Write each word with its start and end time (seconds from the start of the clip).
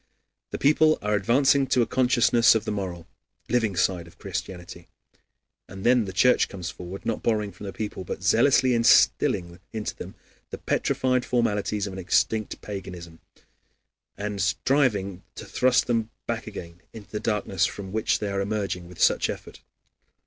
The 0.49 0.57
people 0.57 0.97
are 1.03 1.13
advancing 1.13 1.67
to 1.67 1.83
a 1.83 1.85
consciousness 1.85 2.55
of 2.55 2.65
the 2.65 2.71
moral, 2.71 3.05
living 3.49 3.75
side 3.75 4.07
of 4.07 4.17
Christianity. 4.17 4.87
And 5.67 5.83
then 5.83 6.05
the 6.05 6.11
Church 6.11 6.49
comes 6.49 6.71
forward, 6.71 7.05
not 7.05 7.21
borrowing 7.21 7.51
from 7.51 7.67
the 7.67 7.71
people, 7.71 8.03
but 8.03 8.23
zealously 8.23 8.73
instilling 8.73 9.59
into 9.71 9.95
them 9.95 10.15
the 10.49 10.57
petrified 10.57 11.23
formalities 11.23 11.85
of 11.85 11.93
an 11.93 11.99
extinct 11.99 12.61
paganism, 12.61 13.19
and 14.17 14.41
striving 14.41 15.21
to 15.35 15.45
thrust 15.45 15.85
them 15.85 16.09
back 16.25 16.47
again 16.47 16.81
into 16.93 17.11
the 17.11 17.19
darkness 17.19 17.67
from 17.67 17.91
which 17.91 18.17
they 18.17 18.29
are 18.31 18.41
emerging 18.41 18.87
with 18.87 18.99
such 18.99 19.29
effort. 19.29 19.61